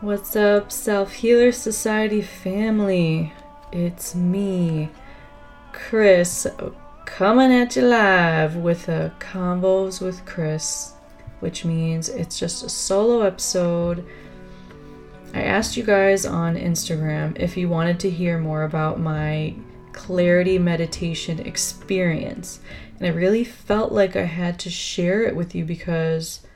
[0.00, 3.32] What's up, Self Healer Society family?
[3.72, 4.90] It's me,
[5.72, 6.46] Kris,
[7.04, 10.92] coming at you live with a Convos with Kris,
[11.40, 14.06] which means it's just a solo episode.
[15.34, 19.52] I asked you guys on Instagram if you wanted to hear more about my
[19.92, 22.60] clarity meditation experience,
[22.98, 26.46] and I really felt like I had to share it with you because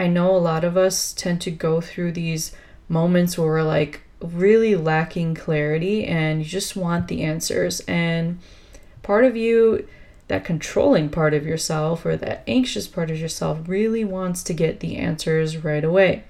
[0.00, 2.52] I know a lot of us tend to go through these
[2.88, 7.80] moments where we're like really lacking clarity and you just want the answers.
[7.80, 8.38] And
[9.02, 9.86] part of you,
[10.28, 14.80] that controlling part of yourself or that anxious part of yourself, really wants to get
[14.80, 16.24] the answers right away.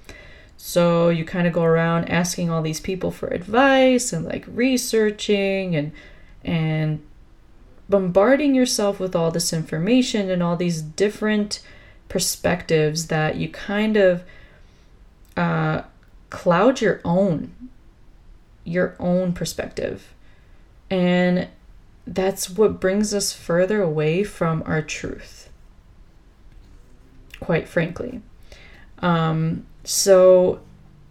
[0.57, 5.77] So you kind of go around asking all these people for advice and like researching
[5.77, 5.93] and
[6.45, 7.07] and
[7.89, 11.61] bombarding yourself with all this information and all these different
[12.11, 14.23] perspectives that you kind of
[15.37, 15.83] uh,
[16.29, 17.55] cloud your own
[18.63, 20.13] your own perspective.
[20.91, 21.49] And
[22.07, 25.41] that's what brings us further away from our truth
[27.41, 28.21] quite frankly.
[29.01, 30.61] Um, so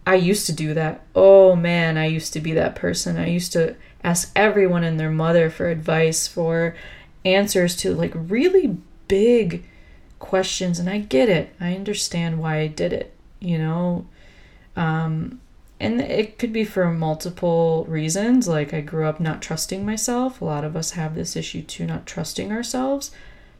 [0.06, 1.04] i used to do that.
[1.14, 3.18] Oh man i used to be that person.
[3.18, 6.74] I used to ask everyone and their mother for advice for
[7.24, 9.66] answers to like really big
[10.20, 11.54] questions and I get it.
[11.60, 14.06] I understand why I did it, you know.
[14.76, 15.40] Um
[15.80, 18.46] and it could be for multiple reasons.
[18.46, 20.40] Like I grew up not trusting myself.
[20.40, 23.10] A lot of us have this issue too, not trusting ourselves.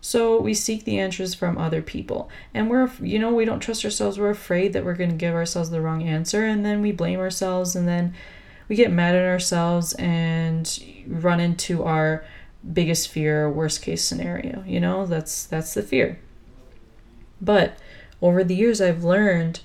[0.02, 2.30] So we seek the answers from other people.
[2.54, 4.18] And we're, you know, we don't trust ourselves.
[4.18, 6.44] We're afraid that we're going to give ourselves the wrong answer.
[6.44, 7.74] And then we blame ourselves.
[7.74, 8.14] And then
[8.68, 12.24] we get mad at ourselves and run into our
[12.72, 14.62] biggest fear, worst case scenario.
[14.66, 16.18] You know, that's that's the fear.
[17.40, 17.78] But
[18.20, 19.60] over the years, I've learned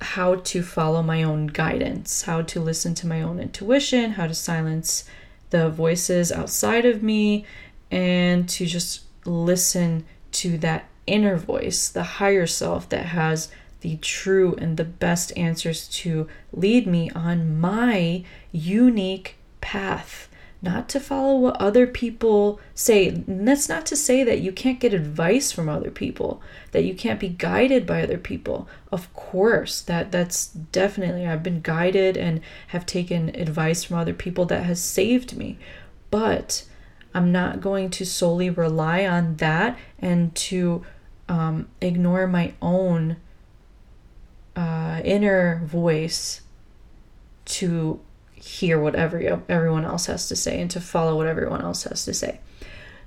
[0.00, 4.34] how to follow my own guidance, how to listen to my own intuition, how to
[4.34, 5.04] silence
[5.50, 7.44] the voices outside of me,
[7.90, 14.54] and to just listen to that inner voice, the higher self that has the true
[14.58, 20.27] and the best answers to lead me on my unique path
[20.60, 23.08] not to follow what other people say.
[23.08, 26.42] And that's not to say that you can't get advice from other people,
[26.72, 28.68] that you can't be guided by other people.
[28.90, 34.46] Of course, that that's definitely I've been guided and have taken advice from other people
[34.46, 35.58] that has saved me.
[36.10, 36.64] But
[37.14, 40.84] I'm not going to solely rely on that and to
[41.28, 43.16] um, ignore my own
[44.56, 46.40] uh, inner voice
[47.44, 48.00] to
[48.42, 52.04] hear what every, everyone else has to say and to follow what everyone else has
[52.04, 52.40] to say.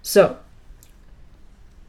[0.01, 0.37] So,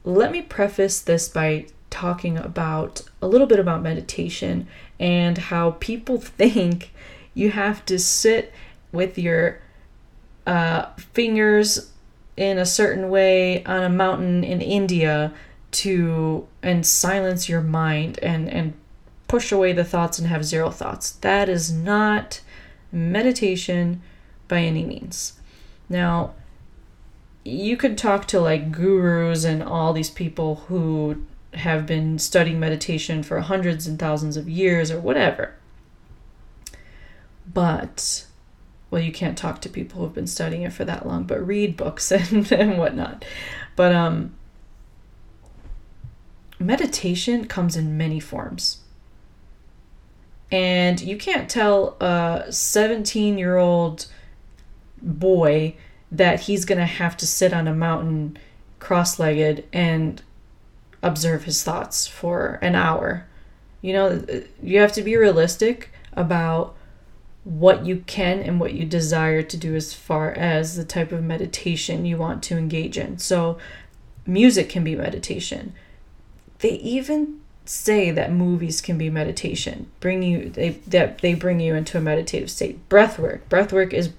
[0.04, 4.66] let me preface this by talking about a little bit about meditation
[4.98, 6.92] and how people think
[7.34, 8.53] you have to sit
[8.91, 9.60] with your
[10.47, 11.92] uh, fingers
[12.36, 15.32] in a certain way on a mountain in India
[15.70, 18.74] to and silence your mind and and
[19.28, 21.12] push away the thoughts and have zero thoughts.
[21.12, 22.41] That is not
[22.92, 24.03] meditation
[24.48, 25.41] by any means.
[25.88, 26.34] Now,
[27.44, 33.22] you could talk to like gurus and all these people who have been studying meditation
[33.22, 35.54] for hundreds and thousands of years or whatever.
[37.53, 38.26] But,
[38.91, 41.44] well, you can't talk to people who have been studying it for that long, but
[41.44, 43.24] read books and, and whatnot.
[43.74, 44.34] But, um,
[46.59, 48.81] meditation comes in many forms.
[50.53, 54.07] And you can't tell a 17 year old
[55.01, 55.75] boy
[56.13, 58.39] that he's going to have to sit on a mountain
[58.79, 60.21] cross legged and
[61.03, 63.27] observe his thoughts for an hour.
[63.81, 64.25] You know,
[64.63, 66.77] you have to be realistic about
[67.45, 71.25] what you can and what you desire to do as far as the type of
[71.25, 73.19] meditation you want to engage in.
[73.19, 73.59] So,
[74.27, 75.73] music can be meditation.
[76.59, 81.75] They even say that movies can be meditation bring you they that they bring you
[81.75, 82.89] into a meditative state.
[82.89, 83.48] Breath work.
[83.48, 84.10] Breath work is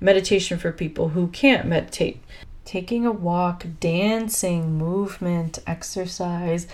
[0.00, 2.20] meditation for people who can't meditate.
[2.64, 6.66] Taking a walk dancing movement exercise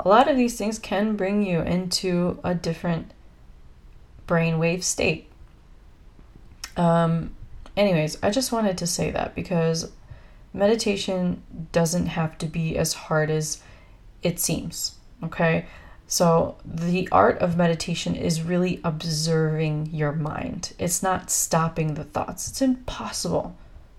[0.00, 3.12] a lot of these things can bring you into a different
[4.28, 5.28] brainwave state.
[6.76, 7.34] Um
[7.78, 9.92] anyways i just wanted to say that because
[10.52, 13.62] meditation doesn't have to be as hard as
[14.20, 15.66] it seems Okay.
[16.10, 20.72] So, the art of meditation is really observing your mind.
[20.78, 22.48] It's not stopping the thoughts.
[22.48, 23.54] It's impossible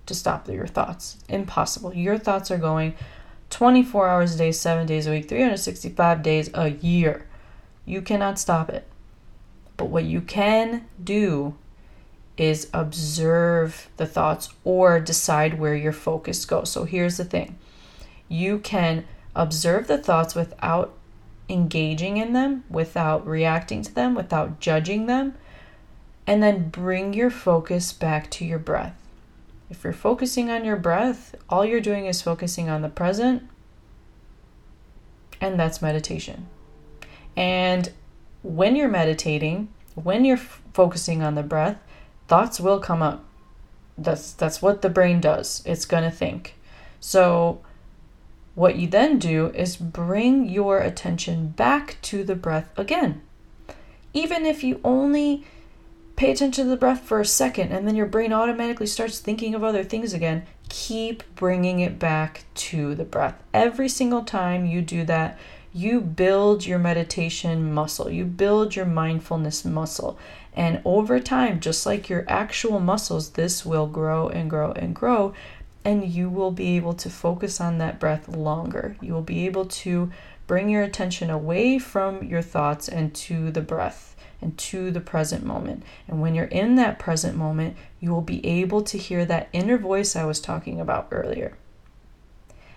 [0.07, 1.17] to stop your thoughts.
[1.29, 1.93] Impossible.
[1.93, 2.95] Your thoughts are going
[3.51, 7.27] 24 hours a day, 7 days a week, 365 days a year.
[7.85, 8.87] You cannot stop it.
[9.77, 11.55] But what you can do
[12.37, 16.71] is observe the thoughts or decide where your focus goes.
[16.71, 17.57] So here's the thing
[18.27, 19.05] you can
[19.35, 20.95] observe the thoughts without
[21.49, 25.35] engaging in them, without reacting to them, without judging them,
[26.27, 28.95] and then bring your focus back to your breath.
[29.69, 33.43] If you're focusing on your breath, all you're doing is focusing on the present,
[35.41, 36.47] and that's meditation.
[37.35, 37.91] And
[38.41, 41.77] when you're meditating, when you're f- focusing on the breath,
[42.27, 43.25] thoughts will come up.
[43.97, 45.61] That's that's what the brain does.
[45.65, 46.55] It's going to think.
[46.99, 47.61] So
[48.59, 53.21] what you then do is bring your attention back to the breath again.
[54.13, 55.45] Even if you only
[56.17, 59.55] pay attention to the breath for a second and then your brain automatically starts thinking
[59.55, 63.41] of other things again, keep bringing it back to the breath.
[63.53, 65.39] Every single time you do that,
[65.71, 70.19] you build your meditation muscle, you build your mindfulness muscle.
[70.53, 75.33] And over time, just like your actual muscles, this will grow and grow and grow
[75.89, 78.95] and you will be able to focus on that breath longer.
[79.01, 80.11] You will be able to
[80.45, 85.43] bring your attention away from your thoughts and to the breath and to the present
[85.43, 85.81] moment.
[86.07, 89.79] And when you're in that present moment, you will be able to hear that inner
[89.79, 91.57] voice I was talking about earlier.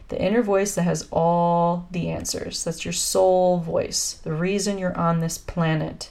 [0.08, 2.64] The inner voice that has all the answers.
[2.64, 6.10] That's your soul voice, the reason you're on this planet.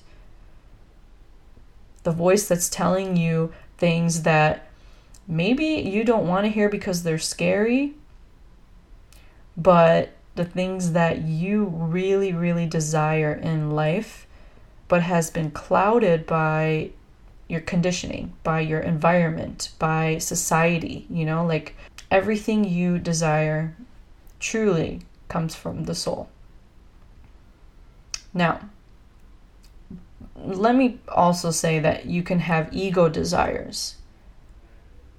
[2.04, 4.68] The voice that's telling you things that
[5.28, 7.94] maybe you don't want to hear because they're scary,
[9.58, 14.26] but the things that you really, really desire in life,
[14.88, 16.92] but has been clouded by
[17.48, 21.76] your conditioning, by your environment, by society, you know, like
[22.10, 23.76] everything you desire
[24.40, 26.30] truly comes from the soul.
[28.34, 28.70] Now,
[30.36, 33.98] let me also say that you can have ego desires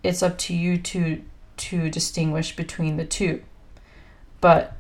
[0.03, 1.23] it's up to you to
[1.57, 3.43] to distinguish between the two.
[4.41, 4.77] But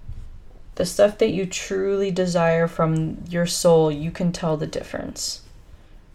[0.75, 5.43] the stuff that you truly desire from your soul, you can tell the difference.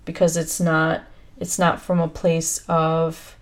[0.05, 1.03] Because it's not
[1.39, 3.35] it's not from a place of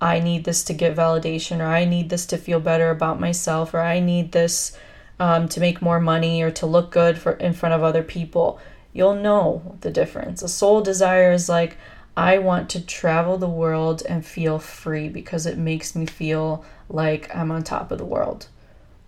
[0.00, 3.72] I need this to get validation or I need this to feel better about myself
[3.72, 4.76] or I need this
[5.18, 8.60] um, to make more money or to look good for in front of other people.
[8.92, 10.42] You'll know the difference.
[10.42, 11.78] A soul desire is like
[12.16, 17.34] I want to travel the world and feel free because it makes me feel like
[17.34, 18.48] I'm on top of the world.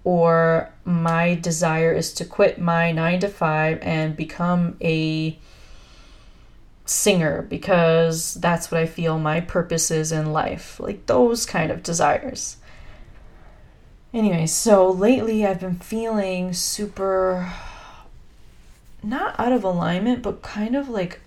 [0.04, 5.38] Or my desire is to quit my nine to five and become a
[6.84, 10.78] singer because that's what I feel my purpose is in life.
[10.78, 12.58] Like those kind of desires.
[14.12, 17.52] Anyway, so lately I've been feeling super
[19.02, 21.20] not out of alignment, but kind of like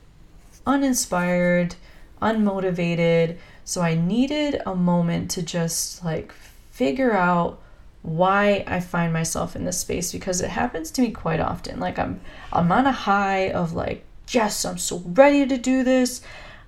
[0.65, 1.75] uninspired,
[2.21, 3.37] unmotivated.
[3.63, 6.31] So I needed a moment to just like
[6.71, 7.61] figure out
[8.01, 11.79] why I find myself in this space because it happens to me quite often.
[11.79, 12.21] Like I'm
[12.51, 16.21] I'm on a high of like, yes, I'm so ready to do this.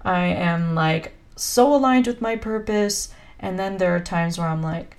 [0.04, 3.14] I am like so aligned with my purpose.
[3.40, 4.96] And then there are times where I'm like,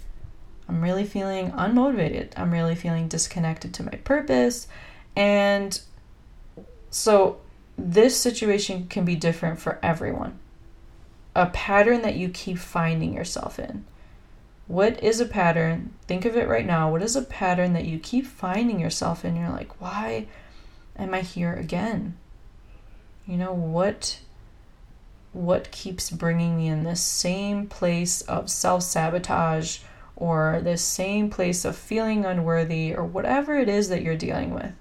[0.68, 2.32] I'm really feeling unmotivated.
[2.36, 4.66] I'm really feeling disconnected to my purpose.
[5.16, 5.78] And
[6.90, 7.38] so
[7.76, 10.38] this situation can be different for everyone.
[11.34, 13.84] A pattern that you keep finding yourself in.
[14.66, 15.92] What is a pattern?
[16.06, 16.90] Think of it right now.
[16.90, 19.36] What is a pattern that you keep finding yourself in?
[19.36, 20.26] You're like, why
[20.96, 22.16] am I here again?
[23.26, 24.20] You know, what
[25.32, 29.80] what keeps bringing me in this same place of self-sabotage
[30.14, 34.72] or this same place of feeling unworthy or whatever it is that you're dealing with.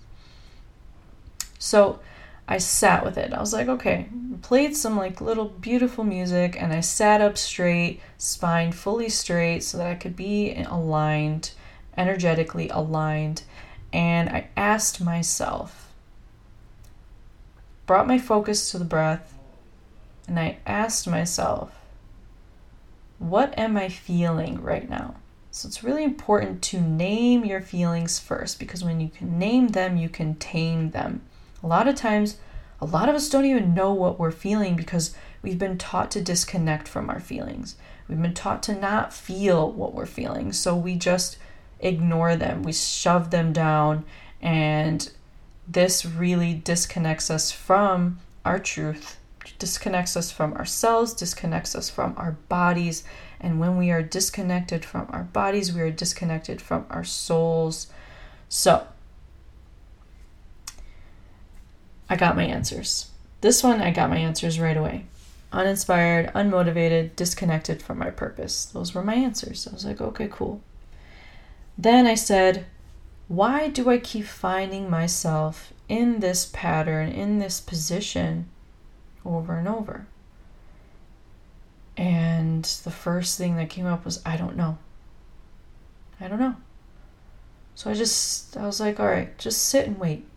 [1.57, 1.99] So,
[2.47, 3.33] I sat with it.
[3.33, 4.07] I was like, okay,
[4.41, 9.77] played some like little beautiful music and I sat up straight, spine fully straight so
[9.77, 11.51] that I could be aligned,
[11.97, 13.43] energetically aligned.
[13.93, 15.91] And I asked myself,
[17.85, 19.37] brought my focus to the breath,
[20.27, 21.71] and I asked myself,
[23.19, 25.15] what am I feeling right now?
[25.51, 29.97] So it's really important to name your feelings first because when you can name them,
[29.97, 31.21] you can tame them.
[31.63, 32.37] A lot of times,
[32.81, 36.21] a lot of us don't even know what we're feeling because we've been taught to
[36.21, 37.77] disconnect from our feelings.
[38.07, 40.51] We've been taught to not feel what we're feeling.
[40.51, 41.37] So we just
[41.79, 44.05] ignore them, we shove them down,
[44.41, 45.09] and
[45.67, 49.17] this really disconnects us from our truth,
[49.59, 53.03] disconnects us from ourselves, disconnects us from our bodies.
[53.39, 57.87] And when we are disconnected from our bodies, we are disconnected from our souls.
[58.49, 58.87] So,
[62.13, 63.09] I got my answers.
[63.41, 65.05] this one I got my answers right away.
[65.51, 68.65] Uninspired, unmotivated, disconnected from my purpose.
[68.65, 69.67] Those were my answers.
[69.67, 70.61] I was like, okay, cool.
[71.75, 72.67] Then I said,
[73.27, 78.47] why do I keep finding myself in this pattern, in this position
[79.25, 80.05] over and over?
[81.97, 84.77] And the first thing that came up was, I don't know.
[86.21, 86.57] I don't know.
[87.73, 90.27] So I just, I was like, all right, just sit and wait.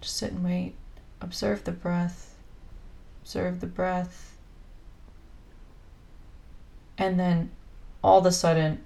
[0.00, 0.76] Just sit and wait.
[1.22, 2.34] Observe the breath.
[3.22, 4.36] Observe the breath.
[6.98, 7.50] And then
[8.02, 8.84] all of a sudden,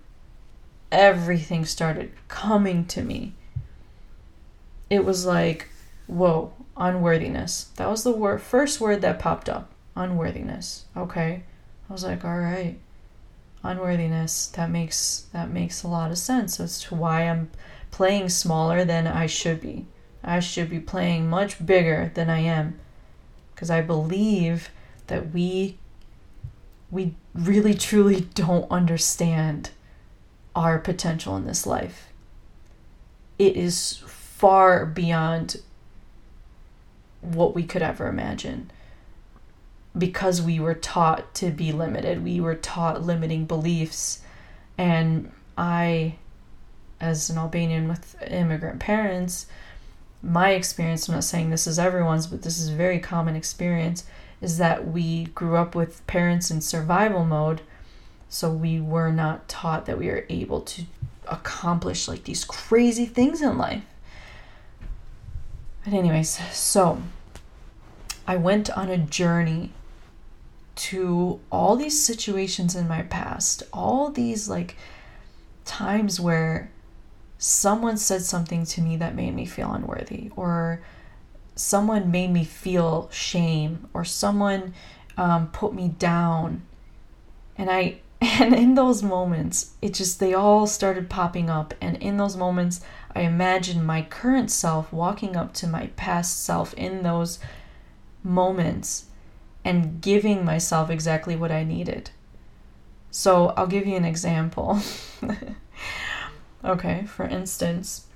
[0.93, 3.33] everything started coming to me.
[4.91, 5.71] It was like,
[6.07, 7.65] whoa, unworthiness.
[7.77, 9.73] That was the word, first word that popped up.
[9.97, 10.85] Unworthiness.
[10.95, 11.43] Okay.
[11.89, 12.79] I was like, all right.
[13.63, 14.49] Unworthiness.
[14.49, 17.51] That makes that makes a lot of sense as to why I'm
[17.91, 19.87] playing smaller than I should be.
[20.27, 22.79] I should be playing much bigger than I am.
[23.55, 24.71] Because I believe
[25.07, 25.79] that we
[26.91, 29.71] we really truly don't understand
[30.55, 32.09] our potential in this life.
[33.39, 35.57] It is far beyond
[37.21, 38.71] what we could ever imagine
[39.97, 42.23] because we were taught to be limited.
[42.23, 44.21] We were taught limiting beliefs.
[44.77, 46.17] And I,
[47.01, 49.47] as an Albanian with immigrant parents,
[50.23, 54.05] my experience, I'm not saying this is everyone's, but this is a very common experience,
[54.41, 57.63] is that we grew up with parents in survival mode
[58.29, 60.83] so we were not taught that we are able to
[61.29, 63.85] accomplish like these crazy things in life.
[65.85, 67.03] But, anyways, so
[68.27, 69.71] I went on a journey
[70.77, 74.77] to all these situations in my past, all these like
[75.65, 76.71] times where
[77.39, 80.83] someone said something to me that made me feel unworthy, or
[81.55, 84.75] someone made me feel shame, or someone
[85.17, 86.63] um, put me down.
[87.59, 91.75] And I and in those moments, it just, they all started popping up.
[91.81, 92.81] And in those moments,
[93.15, 97.39] I imagined my current self walking up to my past self in those
[98.23, 99.07] moments
[99.65, 102.11] and giving myself exactly what I needed.
[103.11, 104.81] So I'll give you an example.
[106.67, 108.07] okay, for instance,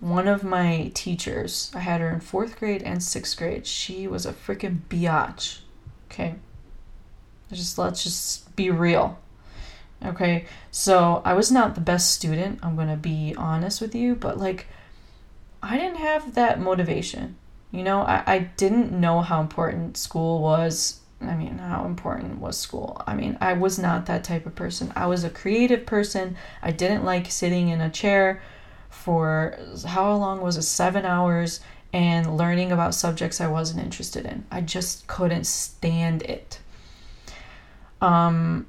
[0.00, 4.26] one of my teachers, I had her in fourth grade and sixth grade, she was
[4.26, 5.60] a freaking biatch.
[6.10, 6.36] Okay.
[7.52, 9.18] Just let's just be real.
[10.04, 14.38] Okay, so I was not the best student, I'm gonna be honest with you, but
[14.38, 14.66] like,
[15.62, 17.36] I didn't have that motivation.
[17.70, 20.99] You know, I, I didn't know how important school was.
[21.22, 23.02] I mean, how important was school?
[23.06, 24.92] I mean, I was not that type of person.
[24.96, 26.36] I was a creative person.
[26.62, 28.42] I didn't like sitting in a chair
[28.88, 30.62] for how long was it?
[30.62, 31.60] Seven hours
[31.92, 34.44] and learning about subjects I wasn't interested in.
[34.50, 36.60] I just couldn't stand it.
[38.00, 38.66] Um,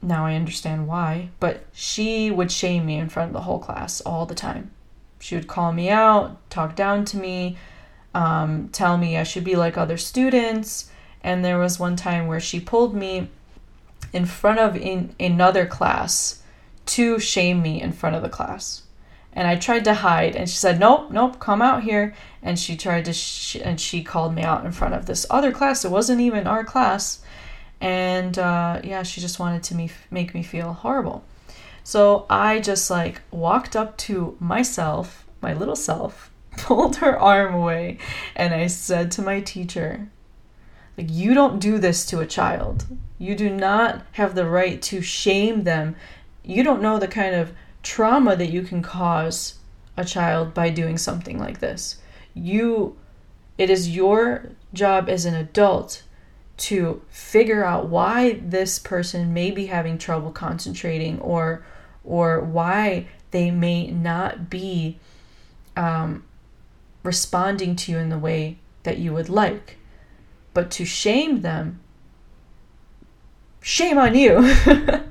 [0.00, 4.00] now I understand why, but she would shame me in front of the whole class
[4.02, 4.70] all the time.
[5.18, 7.56] She would call me out, talk down to me,
[8.14, 10.90] um, tell me I should be like other students.
[11.22, 13.28] And there was one time where she pulled me
[14.12, 16.42] in front of in another class
[16.84, 18.82] to shame me in front of the class.
[19.32, 22.76] And I tried to hide, and she said, "Nope, nope, come out here." And she
[22.76, 25.84] tried to, sh- and she called me out in front of this other class.
[25.84, 27.22] It wasn't even our class
[27.82, 31.24] and uh, yeah she just wanted to me make me feel horrible
[31.82, 37.98] so i just like walked up to myself my little self pulled her arm away
[38.36, 40.08] and i said to my teacher
[40.96, 42.86] like you don't do this to a child.
[43.18, 45.96] You do not have the right to shame them.
[46.44, 49.58] You don't know the kind of trauma that you can cause
[49.96, 51.98] a child by doing something like this.
[52.34, 52.96] You
[53.58, 56.02] it is your job as an adult
[56.56, 61.64] to figure out why this person may be having trouble concentrating or
[62.04, 64.98] or why they may not be
[65.76, 66.24] um,
[67.02, 69.78] responding to you in the way that you would like
[70.54, 71.80] but to shame them
[73.60, 74.54] shame on you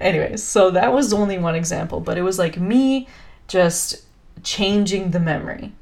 [0.00, 3.06] anyways so that was only one example but it was like me
[3.46, 4.04] just
[4.42, 5.72] changing the memory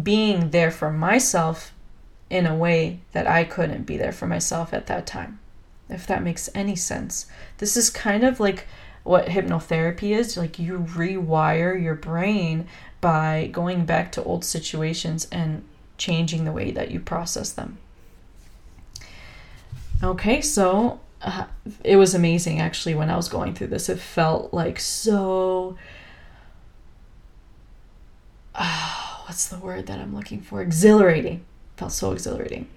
[0.00, 1.72] being there for myself
[2.30, 5.38] in a way that I couldn't be there for myself at that time,
[5.88, 7.26] if that makes any sense.
[7.58, 8.66] This is kind of like
[9.02, 12.66] what hypnotherapy is like you rewire your brain
[13.02, 15.62] by going back to old situations and
[15.98, 17.78] changing the way that you process them.
[20.02, 21.46] Okay, so uh,
[21.82, 23.88] it was amazing actually when I was going through this.
[23.88, 25.76] It felt like so.
[29.26, 30.60] What's the word that I'm looking for?
[30.60, 31.44] Exhilarating
[31.76, 32.68] Felt so exhilarating.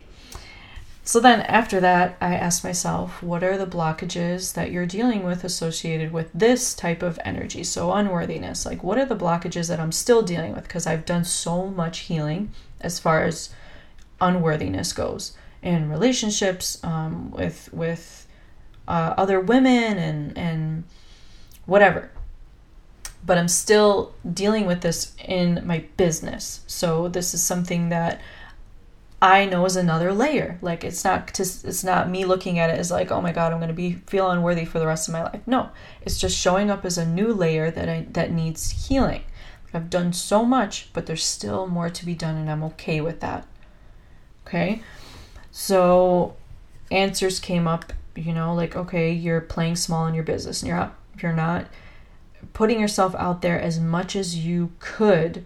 [1.03, 5.43] So then after that, I asked myself, what are the blockages that you're dealing with
[5.43, 7.63] associated with this type of energy?
[7.63, 8.65] So, unworthiness.
[8.65, 10.63] Like, what are the blockages that I'm still dealing with?
[10.63, 13.49] Because I've done so much healing as far as
[14.21, 18.27] unworthiness goes in relationships um, with with
[18.87, 20.83] uh, other women and and
[21.65, 22.09] whatever
[23.25, 28.21] but i'm still dealing with this in my business so this is something that
[29.21, 30.59] I know is another layer.
[30.61, 33.51] Like it's not just it's not me looking at it as like, oh my god,
[33.51, 35.41] I'm gonna be feel unworthy for the rest of my life.
[35.47, 35.69] No,
[36.03, 39.23] it's just showing up as a new layer that I that needs healing.
[39.73, 43.19] I've done so much, but there's still more to be done, and I'm okay with
[43.19, 43.45] that.
[44.45, 44.81] Okay,
[45.51, 46.35] so
[46.89, 47.93] answers came up.
[48.15, 51.67] You know, like okay, you're playing small in your business, and you're not you're not
[52.53, 55.45] putting yourself out there as much as you could.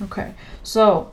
[0.00, 1.12] Okay, so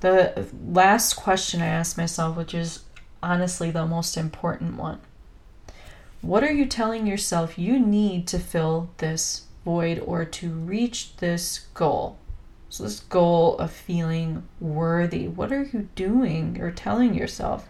[0.00, 2.84] the last question I asked myself, which is
[3.22, 4.98] honestly the most important one
[6.20, 11.66] What are you telling yourself you need to fill this void or to reach this
[11.74, 12.18] goal?
[12.68, 17.68] So, this goal of feeling worthy, what are you doing or telling yourself?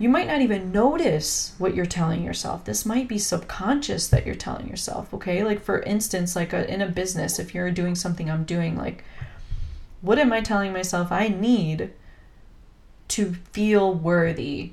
[0.00, 2.64] You might not even notice what you're telling yourself.
[2.64, 5.42] This might be subconscious that you're telling yourself, okay?
[5.42, 9.04] Like, for instance, like a, in a business, if you're doing something I'm doing, like
[10.00, 11.90] what am I telling myself I need
[13.08, 14.72] to feel worthy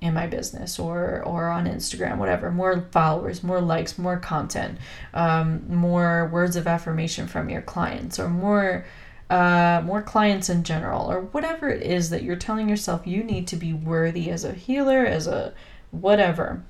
[0.00, 2.50] in my business or or on Instagram, whatever.
[2.50, 4.78] More followers, more likes, more content,
[5.14, 8.86] um, more words of affirmation from your clients, or more
[9.28, 13.46] uh, more clients in general, or whatever it is that you're telling yourself you need
[13.48, 15.52] to be worthy as a healer, as a
[15.90, 16.62] whatever.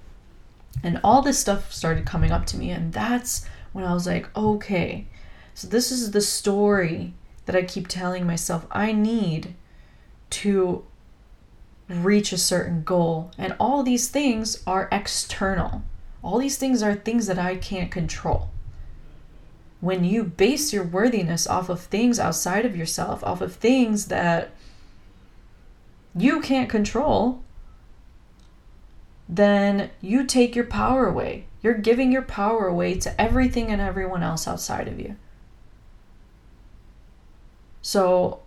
[0.82, 4.34] And all this stuff started coming up to me, and that's when I was like,
[4.36, 5.06] okay,
[5.54, 7.14] so this is the story
[7.46, 9.54] that I keep telling myself I need
[10.30, 10.84] to
[11.90, 13.32] reach a certain goal.
[13.36, 15.82] And all these things are external.
[16.22, 18.50] All these things are things that I can't control.
[19.80, 24.50] When you base your worthiness off of things outside of yourself, off of things that
[26.14, 27.42] you can't control,
[29.28, 31.46] then you take your power away.
[31.62, 35.16] You're giving your power away to everything and everyone else outside of you.
[37.80, 38.40] So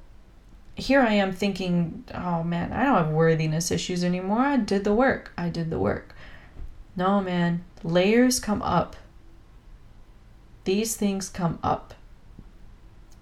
[0.76, 4.40] here I am thinking, oh man, I don't have worthiness issues anymore.
[4.40, 5.32] I did the work.
[5.38, 6.16] I did the work.
[6.96, 8.96] No, man, layers come up.
[10.64, 11.94] These things come up.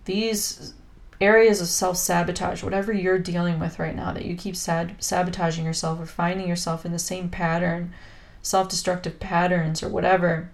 [0.05, 0.73] These
[1.19, 5.65] areas of self sabotage, whatever you're dealing with right now, that you keep sad- sabotaging
[5.65, 7.93] yourself or finding yourself in the same pattern,
[8.41, 10.51] self destructive patterns or whatever,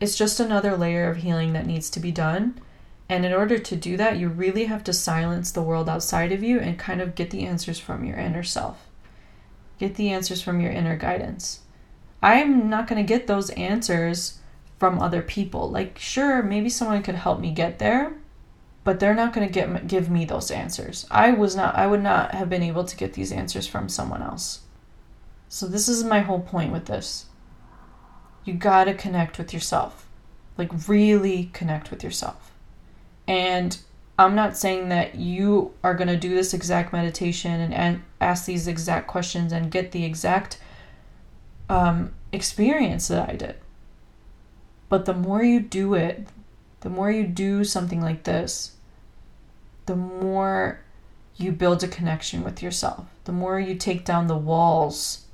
[0.00, 2.60] it's just another layer of healing that needs to be done.
[3.08, 6.42] And in order to do that, you really have to silence the world outside of
[6.42, 8.86] you and kind of get the answers from your inner self.
[9.78, 11.60] Get the answers from your inner guidance.
[12.22, 14.38] I'm not going to get those answers
[14.78, 15.70] from other people.
[15.70, 18.14] Like, sure, maybe someone could help me get there,
[18.82, 21.06] but they're not going to give me those answers.
[21.10, 24.22] I was not I would not have been able to get these answers from someone
[24.22, 24.60] else.
[25.48, 27.26] So this is my whole point with this.
[28.44, 30.08] You got to connect with yourself.
[30.56, 32.43] Like really connect with yourself.
[33.26, 33.76] And
[34.18, 38.66] I'm not saying that you are going to do this exact meditation and, ask these
[38.66, 40.58] exact questions and get the exact
[41.68, 43.56] um, experience that I did.
[44.88, 46.26] But the more you do it,
[46.80, 48.76] the more you do something like this,
[49.84, 50.80] the more
[51.36, 55.26] you build a connection with yourself, the more you take down the walls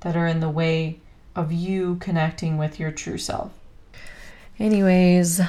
[0.00, 0.98] that are in the way
[1.36, 3.52] of you connecting with your true self.
[4.58, 5.40] Anyways,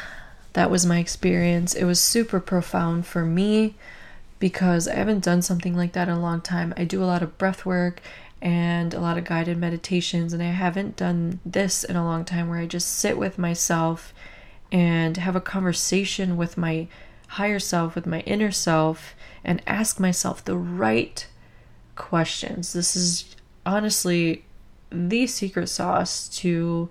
[0.54, 1.74] that was my experience.
[1.74, 3.76] It was super profound for me
[4.40, 6.74] because I haven't done something like that in a long time.
[6.78, 8.02] I do a lot of breath work
[8.42, 12.50] and a lot of guided meditations, and I haven't done this in a long time
[12.50, 14.14] where I just sit with myself
[14.70, 16.88] and have a conversation with my
[17.30, 21.26] higher self, with my inner self, and ask myself the right
[21.96, 22.74] questions.
[22.74, 23.36] This is
[23.66, 24.44] honestly
[24.92, 26.90] the secret sauce to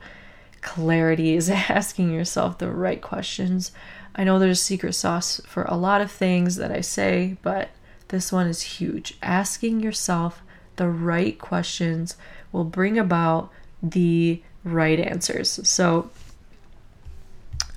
[0.63, 3.73] clarity is asking yourself the right questions.
[4.15, 7.71] I know there's secret sauce for a lot of things that I say, but
[8.09, 9.17] this one is huge.
[9.23, 10.43] Asking yourself
[10.77, 12.17] the right questions
[12.51, 13.51] will bring about
[13.83, 15.61] the right answers.
[15.69, 16.11] So,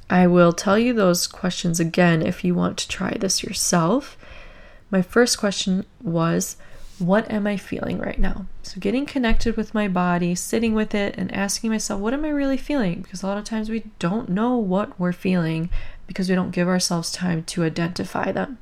[0.09, 4.17] I will tell you those questions again if you want to try this yourself.
[4.91, 6.57] My first question was
[6.99, 8.45] what am I feeling right now?
[8.63, 12.29] So, getting connected with my body, sitting with it, and asking myself, what am I
[12.29, 13.01] really feeling?
[13.01, 15.69] Because a lot of times we don't know what we're feeling
[16.07, 18.57] because we don't give ourselves time to identify them.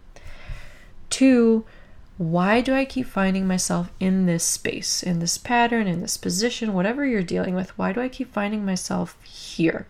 [1.10, 1.66] Two,
[2.18, 6.74] why do I keep finding myself in this space, in this pattern, in this position,
[6.74, 7.78] whatever you're dealing with?
[7.78, 9.88] Why do I keep finding myself here?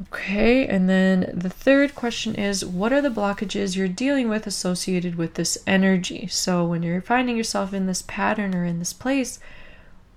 [0.00, 5.16] Okay, and then the third question is what are the blockages you're dealing with associated
[5.16, 6.26] with this energy?
[6.26, 9.38] So, when you're finding yourself in this pattern or in this place,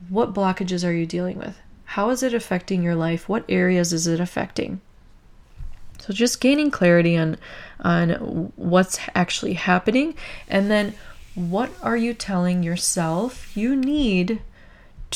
[0.10, 1.60] what blockages are you dealing with?
[1.86, 3.30] How is it affecting your life?
[3.30, 4.82] What areas is it affecting?
[6.06, 7.38] So just gaining clarity on
[7.80, 10.16] on what's actually happening
[10.48, 10.94] and then
[11.34, 14.42] what are you telling yourself you need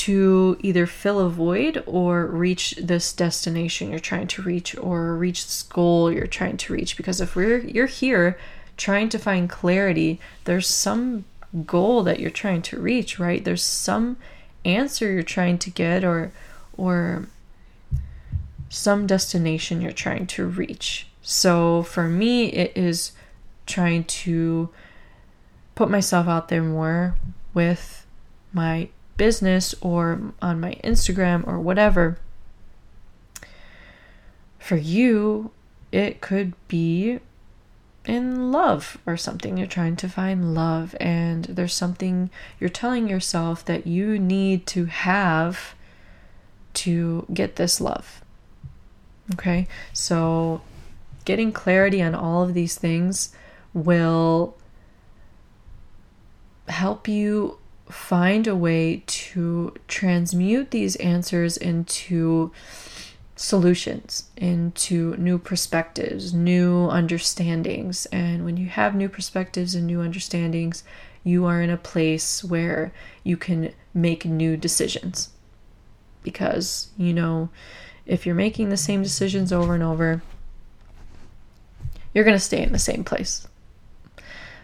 [0.05, 5.45] to either fill a void or reach this destination you're trying to reach or reach
[5.45, 8.37] this goal you're trying to reach because if we're you're here
[8.77, 11.25] trying to find clarity there's some
[11.65, 14.15] goal that you're trying to reach right there's some
[14.65, 16.31] answer you're trying to get or
[16.77, 17.27] or
[18.69, 21.07] some destination you're trying to reach.
[21.21, 23.11] So for me, it is
[23.65, 24.69] trying to
[25.75, 27.15] put myself out there more
[27.53, 28.05] with
[28.53, 32.17] my business or on my Instagram or whatever.
[34.57, 35.51] For you,
[35.91, 37.19] it could be
[38.05, 39.57] in love or something.
[39.57, 42.29] You're trying to find love, and there's something
[42.59, 45.75] you're telling yourself that you need to have
[46.75, 48.23] to get this love.
[49.33, 50.61] Okay, so
[51.25, 53.35] getting clarity on all of these things
[53.73, 54.55] will
[56.67, 57.57] help you
[57.89, 62.51] find a way to transmute these answers into
[63.35, 68.05] solutions, into new perspectives, new understandings.
[68.07, 70.83] And when you have new perspectives and new understandings,
[71.23, 75.29] you are in a place where you can make new decisions.
[76.21, 77.49] Because, you know,
[78.05, 80.21] if you're making the same decisions over and over,
[82.13, 83.47] you're going to stay in the same place.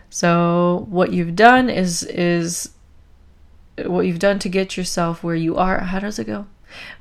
[0.10, 2.75] So what you've done is is
[3.84, 5.80] what you've done to get yourself where you are.
[5.80, 6.48] How does it go?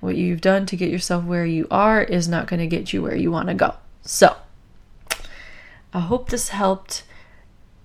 [0.01, 3.03] What you've done to get yourself where you are is not going to get you
[3.03, 3.75] where you want to go.
[4.03, 4.37] So,
[5.93, 7.05] I hope this helped.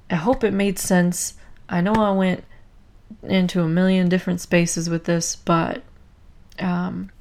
[0.10, 1.36] I hope it made sense.
[1.68, 2.44] I know I went
[3.24, 5.84] into a million different spaces with this, but
[6.58, 7.12] um,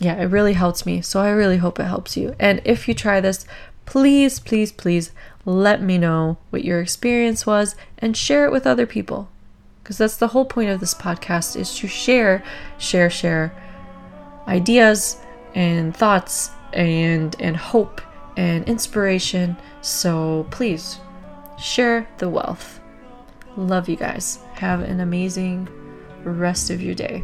[0.00, 1.00] yeah, it really helps me.
[1.00, 2.34] So I really hope it helps you.
[2.38, 3.46] And if you try this,
[3.86, 5.12] please, please, please
[5.44, 9.28] let me know what your experience was and share it with other people.
[9.84, 12.42] Because that's the whole point of this podcast is to share,
[12.78, 13.52] share, share
[14.48, 15.18] ideas
[15.54, 18.00] and thoughts and and hope
[18.38, 19.58] and inspiration.
[19.82, 21.00] So please
[21.58, 22.80] share the wealth.
[23.58, 24.38] Love you guys.
[24.54, 25.68] Have an amazing
[26.24, 27.22] rest of your day.